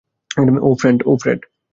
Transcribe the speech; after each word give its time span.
ওহ, 0.61 0.75
Fred. 1.21 1.39